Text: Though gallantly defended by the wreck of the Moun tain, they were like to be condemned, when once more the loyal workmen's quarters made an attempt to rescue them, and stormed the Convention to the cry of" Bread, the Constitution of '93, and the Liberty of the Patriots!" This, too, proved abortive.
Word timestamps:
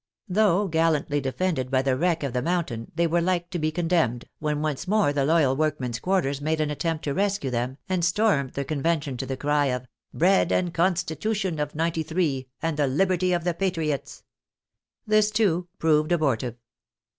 Though 0.27 0.67
gallantly 0.67 1.21
defended 1.21 1.69
by 1.69 1.83
the 1.83 1.95
wreck 1.95 2.23
of 2.23 2.33
the 2.33 2.41
Moun 2.41 2.65
tain, 2.65 2.91
they 2.95 3.05
were 3.05 3.21
like 3.21 3.51
to 3.51 3.59
be 3.59 3.69
condemned, 3.71 4.25
when 4.39 4.63
once 4.63 4.87
more 4.87 5.13
the 5.13 5.23
loyal 5.25 5.55
workmen's 5.55 5.99
quarters 5.99 6.41
made 6.41 6.59
an 6.59 6.71
attempt 6.71 7.03
to 7.03 7.13
rescue 7.13 7.51
them, 7.51 7.77
and 7.87 8.03
stormed 8.03 8.53
the 8.53 8.65
Convention 8.65 9.15
to 9.17 9.27
the 9.27 9.37
cry 9.37 9.67
of" 9.67 9.85
Bread, 10.11 10.49
the 10.49 10.71
Constitution 10.73 11.59
of 11.59 11.75
'93, 11.75 12.47
and 12.63 12.77
the 12.77 12.87
Liberty 12.87 13.31
of 13.31 13.43
the 13.43 13.53
Patriots!" 13.53 14.23
This, 15.05 15.29
too, 15.29 15.67
proved 15.77 16.11
abortive. 16.11 16.55